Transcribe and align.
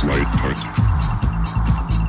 quiet 0.00 0.28
part. 0.38 0.58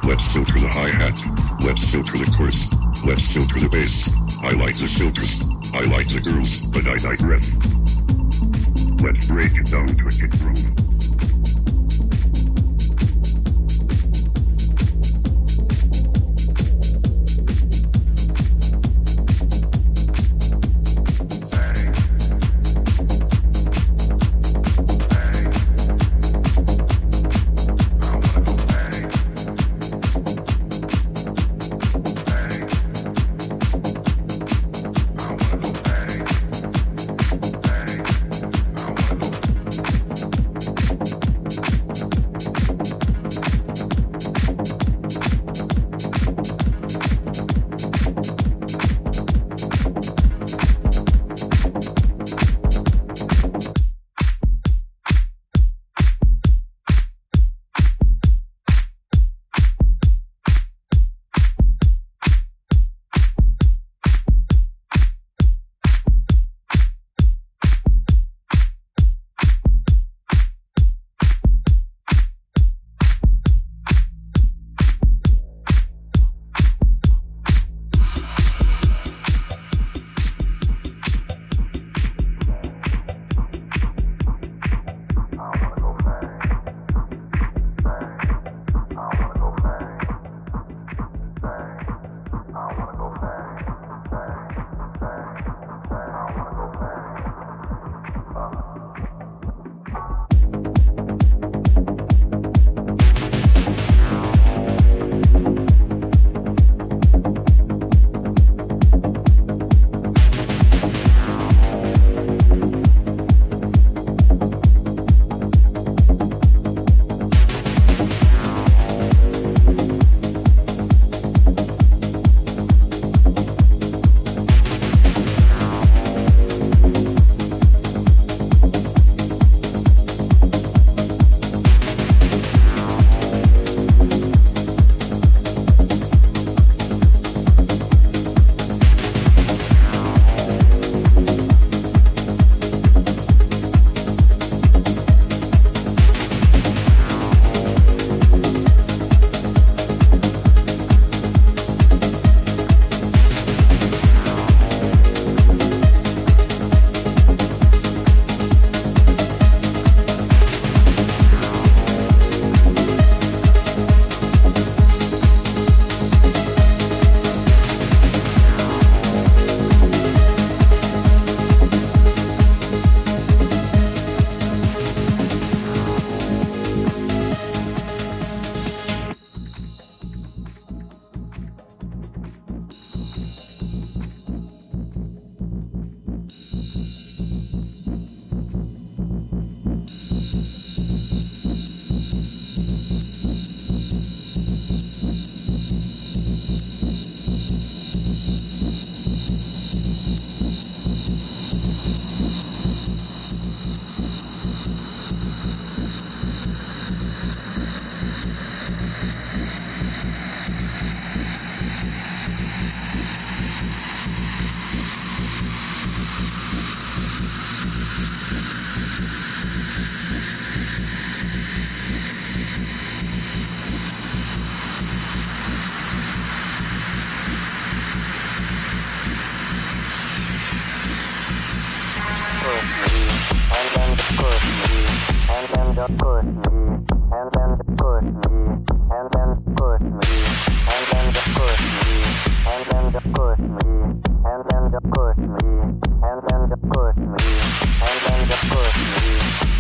Let's 0.06 0.32
filter 0.32 0.60
the 0.60 0.70
hi-hat. 0.70 1.18
Let's 1.62 1.90
filter 1.90 2.18
the 2.18 2.32
chorus. 2.38 2.68
Let's 3.04 3.32
filter 3.32 3.60
the 3.60 3.70
bass. 3.70 4.08
I 4.42 4.50
like 4.50 4.78
the 4.78 4.88
filters. 4.88 5.42
I 5.74 5.80
like 5.90 6.08
the 6.08 6.22
girls, 6.22 6.60
but 6.68 6.88
I 6.88 6.98
digress. 6.98 7.50
Let's 9.02 9.26
break 9.26 9.56
it 9.56 9.72
down 9.72 9.88
to 9.88 10.08
a 10.08 10.12
kick 10.12 10.32
drum. 10.32 10.89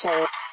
action. 0.05 0.46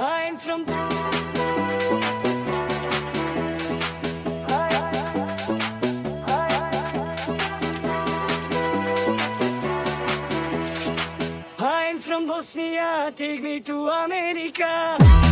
I'm 0.00 0.36
from 0.38 1.17
Take 13.18 13.42
me 13.42 13.60
to 13.60 13.88
America. 13.88 15.27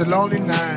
a 0.00 0.04
lonely 0.04 0.40
night. 0.40 0.69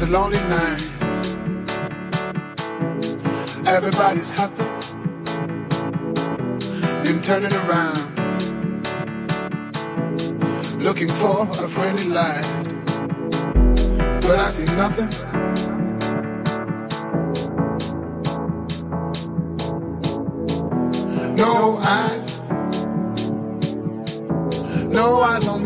It's 0.00 0.06
a 0.06 0.12
lonely 0.12 0.38
night. 0.46 0.92
Everybody's 3.66 4.30
happy. 4.30 4.62
Then 7.02 7.20
turning 7.20 7.52
around. 7.64 7.98
Looking 10.80 11.08
for 11.08 11.48
a 11.50 11.68
friendly 11.68 12.10
light. 12.10 12.46
But 14.22 14.38
I 14.38 14.46
see 14.46 14.66
nothing. 14.76 15.10
No 21.34 21.78
eyes. 21.82 22.40
No 24.86 25.22
eyes 25.22 25.48
on 25.48 25.57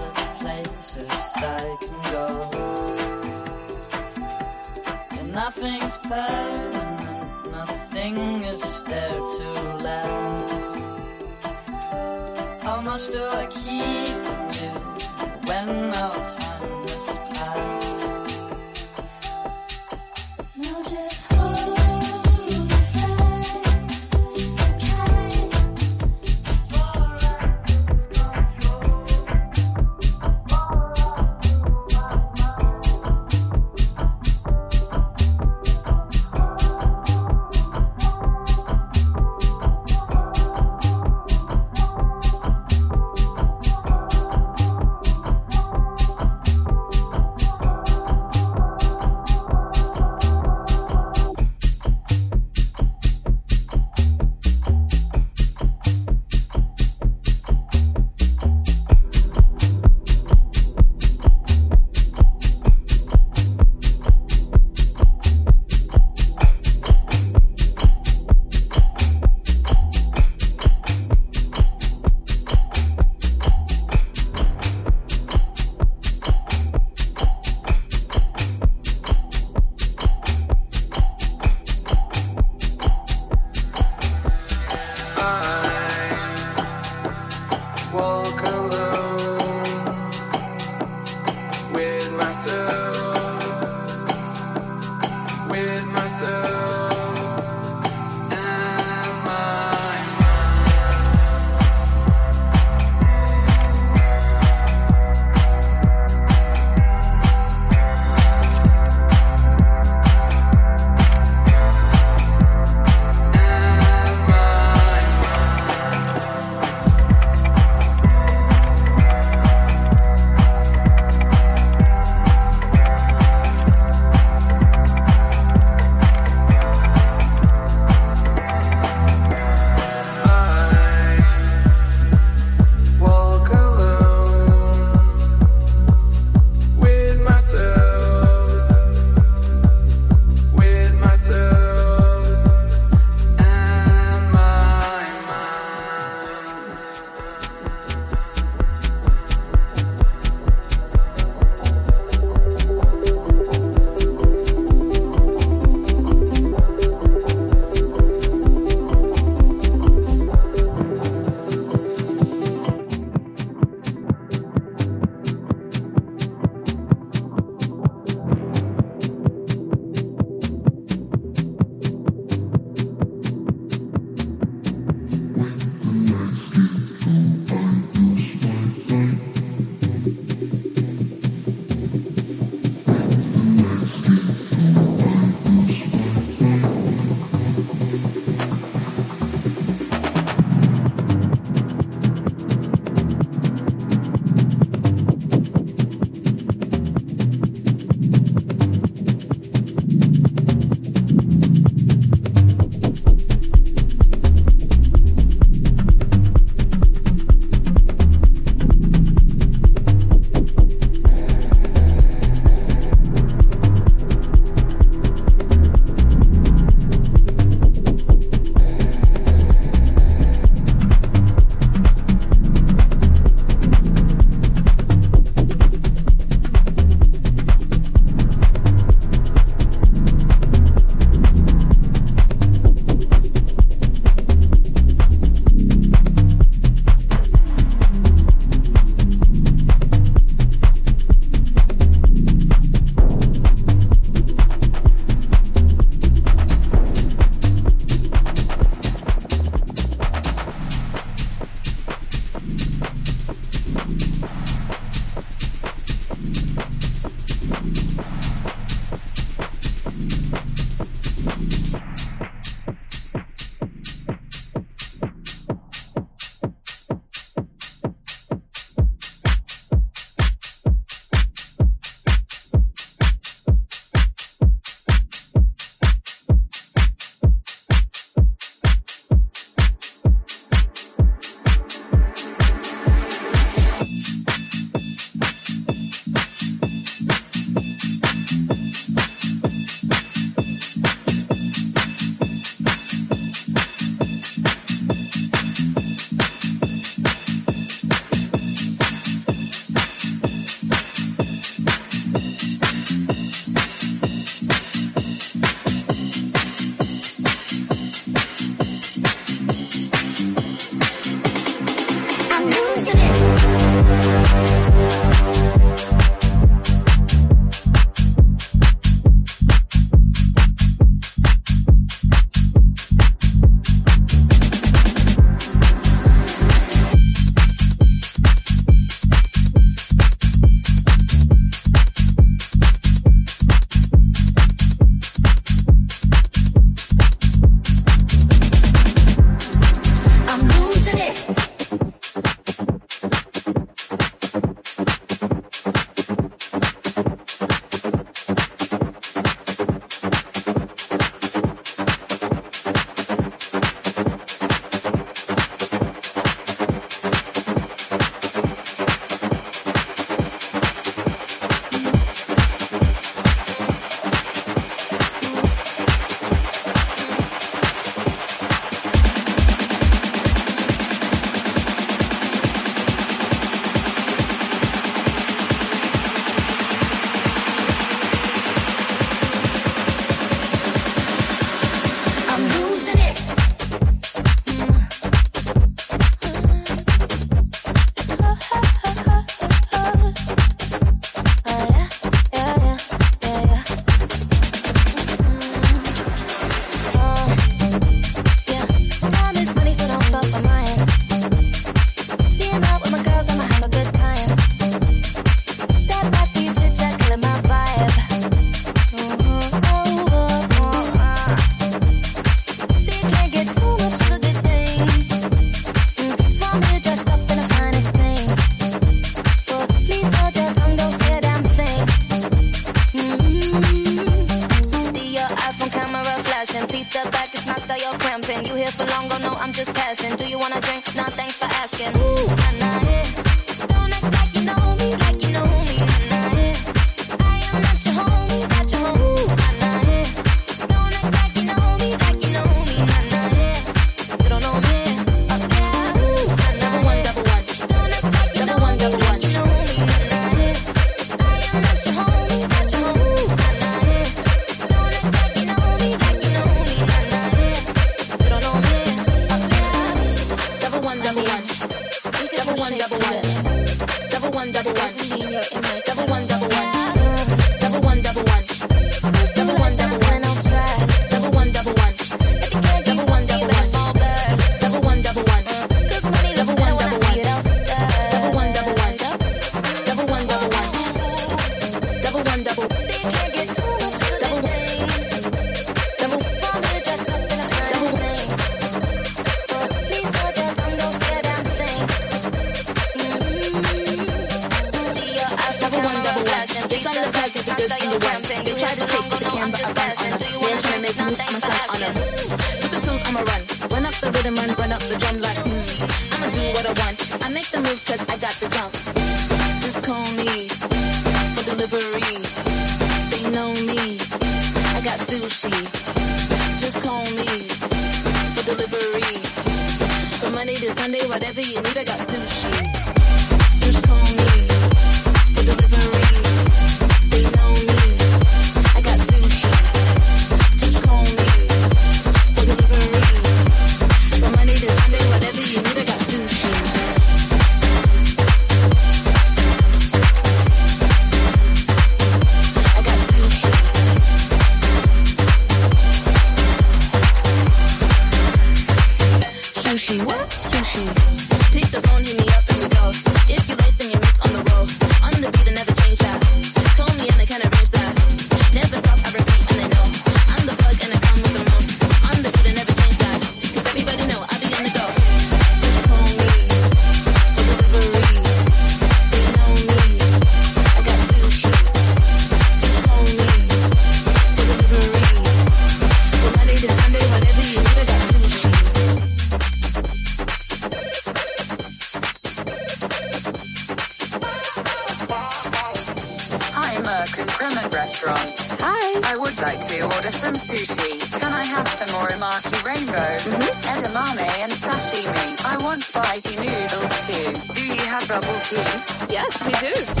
Yes, 599.09 599.41
we 599.45 599.53
do. 599.53 600.00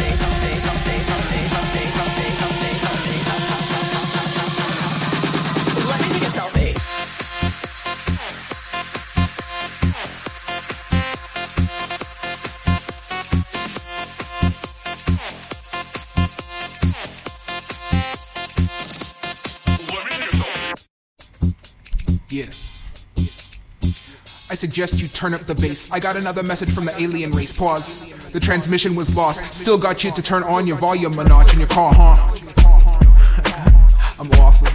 suggest 24.61 25.01
you 25.01 25.07
turn 25.07 25.33
up 25.33 25.41
the 25.41 25.55
bass. 25.55 25.91
I 25.91 25.99
got 25.99 26.15
another 26.15 26.43
message 26.43 26.71
from 26.71 26.85
the 26.85 26.93
alien 27.01 27.31
race. 27.31 27.57
Pause. 27.57 28.29
The 28.29 28.39
transmission 28.39 28.93
was 28.93 29.17
lost. 29.17 29.51
Still 29.51 29.79
got 29.79 30.03
you 30.03 30.11
to 30.11 30.21
turn 30.21 30.43
on 30.43 30.67
your 30.67 30.77
volume 30.77 31.15
notch 31.15 31.53
in 31.53 31.59
your 31.59 31.67
car, 31.67 31.91
huh? 31.91 32.15
I'm 34.19 34.29
awesome. 34.39 34.71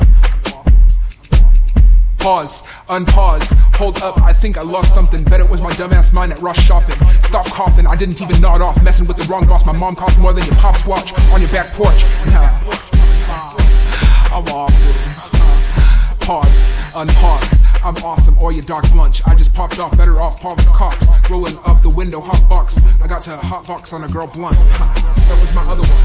Pause. 2.19 2.65
Unpause. 2.89 3.47
Hold 3.77 4.03
up. 4.03 4.19
I 4.23 4.33
think 4.33 4.59
I 4.59 4.63
lost 4.63 4.93
something. 4.93 5.23
Bet 5.23 5.39
it 5.39 5.49
was 5.49 5.63
my 5.63 5.71
dumbass 5.71 6.13
mind 6.13 6.33
at 6.33 6.41
Ross 6.41 6.59
shopping. 6.59 6.97
Stop 7.23 7.47
coughing. 7.47 7.87
I 7.87 7.95
didn't 7.95 8.21
even 8.21 8.41
nod 8.41 8.61
off. 8.61 8.83
Messing 8.83 9.07
with 9.07 9.19
the 9.19 9.25
wrong 9.31 9.47
boss. 9.47 9.65
My 9.65 9.77
mom 9.77 9.95
costs 9.95 10.19
more 10.19 10.33
than 10.33 10.45
your 10.45 10.57
pop's 10.57 10.85
watch 10.85 11.13
on 11.31 11.41
your 11.41 11.51
back 11.51 11.73
porch. 11.75 12.03
Nah. 12.27 12.51
I'm 14.35 14.45
awesome. 14.49 16.19
Pause, 16.19 16.73
unpause. 16.93 17.46
I'm 17.87 17.97
awesome, 17.99 18.37
or 18.39 18.51
your 18.51 18.65
dog's 18.65 18.93
lunch. 18.97 19.23
I 19.29 19.37
just 19.37 19.55
popped 19.55 19.79
off, 19.79 19.97
better 19.97 20.21
off 20.21 20.43
palm 20.43 20.57
the 20.57 20.65
cops. 20.75 21.07
Rolling 21.31 21.57
up 21.65 21.83
the 21.83 21.89
window, 21.89 22.21
hot 22.21 22.49
box. 22.49 22.85
I 23.01 23.07
got 23.07 23.23
to 23.23 23.37
hot 23.37 23.65
box 23.65 23.93
on 23.93 24.03
a 24.03 24.09
girl 24.09 24.27
blunt. 24.27 24.57
That 25.27 25.41
was 25.41 25.55
my 25.55 25.63
other 25.63 25.83
one. 25.83 26.03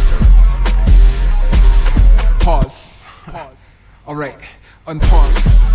Pause. 2.39 3.07
Alright, 4.07 4.37
unpause. 4.85 5.65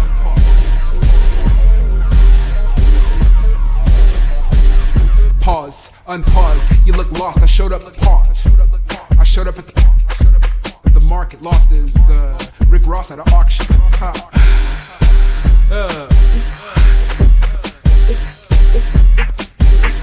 Pause, 5.40 5.92
unpause. 6.06 6.86
You 6.86 6.92
look 6.92 7.10
lost. 7.18 7.42
I 7.42 7.46
showed 7.46 7.72
up 7.72 7.82
paused. 7.82 8.46
I 9.18 9.24
showed 9.24 9.48
up 9.48 9.58
at 9.58 9.66
the, 9.66 10.90
the 10.94 11.00
market, 11.00 11.42
lost 11.42 11.72
as 11.72 12.10
uh, 12.10 12.38
Rick 12.68 12.86
Ross 12.86 13.10
at 13.10 13.18
an 13.18 13.28
auction. 13.34 13.66
Ha. 13.96 15.05
Uh. 15.68 16.06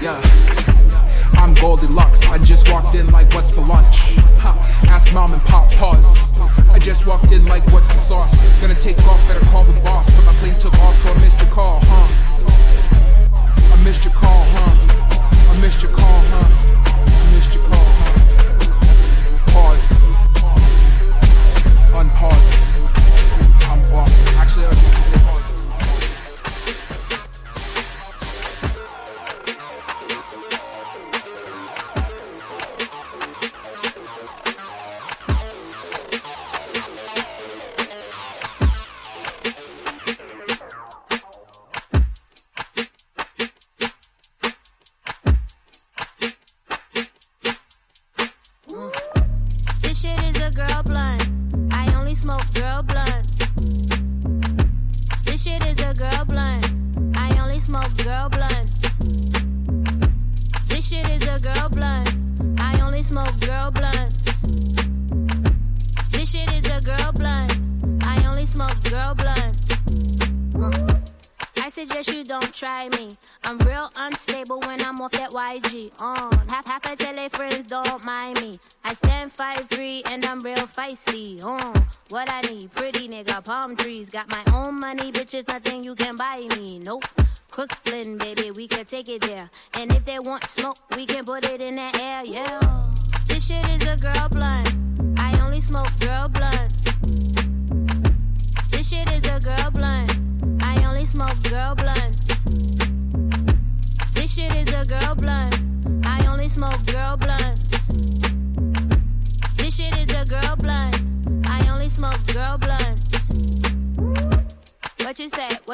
Yeah. 0.02 0.20
I'm 1.40 1.54
Goldilocks. 1.54 2.22
I 2.26 2.36
just 2.38 2.68
walked 2.68 2.94
in 2.94 3.10
like 3.10 3.32
what's 3.32 3.50
for 3.50 3.62
lunch. 3.62 3.96
Ha. 4.44 4.84
Ask 4.88 5.10
mom 5.14 5.32
and 5.32 5.40
pop. 5.42 5.70
Pause. 5.72 6.38
I 6.68 6.78
just 6.78 7.06
walked 7.06 7.32
in 7.32 7.46
like 7.46 7.66
what's 7.72 7.88
the 7.88 7.98
sauce. 7.98 8.34
Gonna 8.60 8.74
take 8.74 8.98
off. 9.08 9.26
Better 9.26 9.40
call 9.46 9.64
the 9.64 9.72
boss. 9.80 10.10
But 10.10 10.26
my 10.26 10.34
plane 10.34 10.54
took 10.60 10.74
off, 10.80 10.96
so 11.00 11.08
I 11.08 11.14
missed 11.20 11.40
your 11.40 11.50
call, 11.50 11.80
huh? 11.84 12.08
I 13.72 13.84
missed 13.84 14.04
your 14.04 14.12
call, 14.12 14.44
huh? 14.52 14.68
I 15.50 15.60
missed 15.62 15.82
your 15.82 15.92
call, 15.92 16.20
huh? 16.28 16.44
I 17.08 17.34
missed 17.34 17.54
your 17.54 17.64
call, 17.64 17.88
huh? 18.00 18.20
Pause. 19.48 19.88
Unpause. 21.96 22.52
I'm 23.64 23.80
awesome. 23.94 24.36
Actually, 24.36 24.66
I 24.66 25.03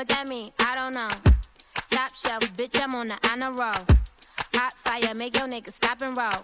What 0.01 0.09
you 0.09 0.14
say? 0.14 0.20
What 0.20 0.26
that 0.26 0.28
mean? 0.28 0.51
I 0.59 0.76
don't 0.76 0.94
know. 0.94 1.09
Top 1.90 2.14
shelf, 2.14 2.57
bitch, 2.57 2.80
I'm 2.82 2.94
on 2.94 3.09
the 3.09 3.18
honor 3.30 3.53
roll. 3.53 3.84
Hot 4.55 4.72
fire, 4.72 5.14
make 5.14 5.36
your 5.36 5.46
nigga 5.46 5.70
stop 5.70 6.01
and 6.01 6.16
roll. 6.16 6.42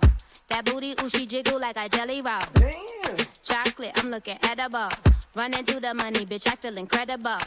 That 0.48 0.66
booty, 0.66 0.94
ooh, 1.02 1.08
she 1.08 1.24
jiggle 1.24 1.58
like 1.58 1.78
a 1.78 1.88
jelly 1.88 2.20
roll. 2.20 2.40
Damn. 2.52 3.16
Chocolate, 3.42 3.92
I'm 3.96 4.10
looking 4.10 4.36
edible. 4.42 4.90
Running 5.34 5.64
through 5.64 5.80
the 5.80 5.94
money, 5.94 6.26
bitch, 6.26 6.46
I 6.46 6.56
feel 6.56 6.76
incredible. 6.76 7.38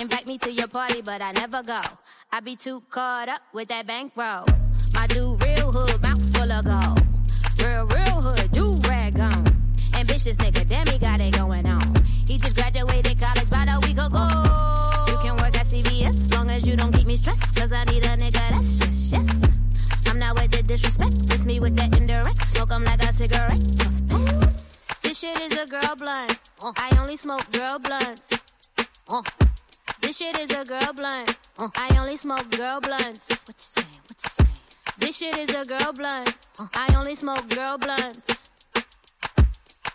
Invite 0.00 0.28
me 0.28 0.38
to 0.38 0.52
your 0.52 0.68
party, 0.68 1.02
but 1.02 1.20
I 1.20 1.32
never 1.32 1.64
go. 1.64 1.80
I 2.32 2.38
be 2.40 2.54
too 2.54 2.82
caught 2.88 3.28
up 3.28 3.42
with 3.52 3.68
that 3.68 3.88
bankroll. 3.88 4.46
My 4.94 5.08
dude, 5.08 5.42
real 5.42 5.72
hood, 5.72 6.00
mouth 6.00 6.36
full 6.36 6.52
of 6.52 6.64
gold. 6.64 7.02
Real, 7.58 7.86
real 7.86 8.22
hood, 8.22 8.52
do 8.52 8.76
rag 8.88 9.18
on. 9.18 9.46
Ambitious 9.94 10.36
nigga, 10.36 10.68
damn, 10.68 10.86
he 10.86 10.98
got 10.98 11.20
it 11.20 11.36
going 11.36 11.66
on. 11.66 12.04
He 12.26 12.38
just 12.38 12.54
graduated 12.54 13.18
college 13.18 13.48
about 13.48 13.82
a 13.82 13.86
week 13.86 13.98
ago. 13.98 14.79
CVS, 16.60 16.66
you 16.66 16.76
don't 16.76 16.92
keep 16.92 17.06
me 17.06 17.16
stressed. 17.16 17.56
Cause 17.56 17.72
I 17.72 17.84
need 17.84 18.04
a 18.04 18.16
nigga 18.16 18.32
that's 18.50 18.78
just, 18.78 19.12
yes. 19.12 19.60
I'm 20.06 20.18
not 20.18 20.40
with 20.40 20.50
the 20.50 20.62
disrespect, 20.62 21.12
it's 21.30 21.44
me 21.44 21.60
with 21.60 21.76
that 21.76 21.96
indirect. 21.96 22.42
Smoke 22.46 22.72
'em 22.72 22.84
like 22.84 23.02
a 23.02 23.12
cigarette. 23.12 23.60
Puff 23.78 24.08
pass. 24.08 24.86
This 25.02 25.18
shit 25.18 25.40
is 25.40 25.58
a 25.58 25.66
girl 25.66 25.96
blunt. 25.96 26.38
Uh, 26.62 26.72
I 26.76 26.96
only 27.00 27.16
smoke 27.16 27.50
girl 27.52 27.78
blunts. 27.78 28.30
Uh, 29.08 29.22
this 30.02 30.18
shit 30.18 30.38
is 30.38 30.50
a 30.52 30.64
girl 30.64 30.92
blunt. 30.94 31.38
Uh, 31.58 31.68
I 31.76 31.96
only 31.98 32.16
smoke 32.16 32.50
girl 32.50 32.80
blunts. 32.80 33.20
What 33.28 33.48
you 33.48 33.54
say? 33.58 33.82
What 34.06 34.16
you 34.24 34.30
say? 34.30 34.44
This 34.98 35.16
shit 35.16 35.36
is 35.36 35.54
a 35.54 35.64
girl 35.64 35.92
blunt. 35.92 36.36
Uh, 36.58 36.66
I 36.74 36.94
only 36.96 37.14
smoke 37.14 37.48
girl 37.48 37.78
blunts. 37.78 38.50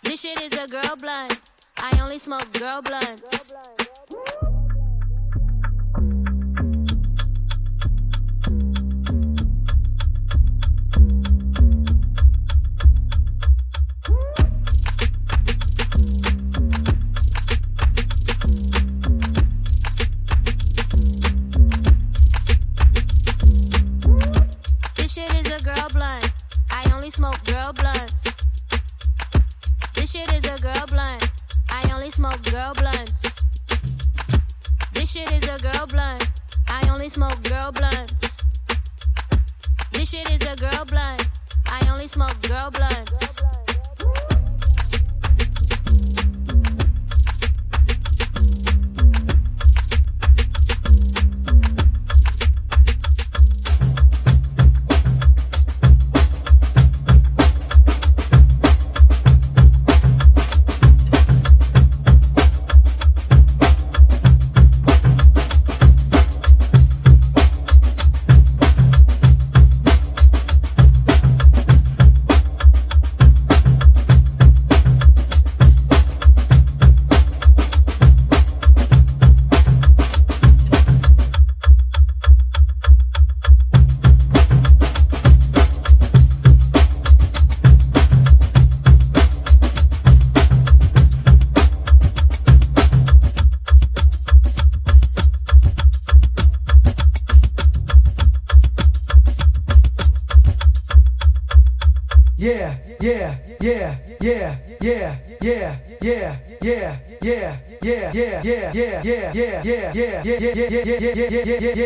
This 0.03 0.21
shit 0.21 0.39
is 0.41 0.57
a 0.57 0.67
girl 0.67 0.95
blunt. 0.97 1.39
I 1.77 1.97
only 2.01 2.19
smoke 2.19 2.51
girl 2.53 2.81
blunts. 2.81 3.21
This 3.21 4.44
smoke 42.15 42.41
girl 42.43 42.71
blunts. 42.71 43.24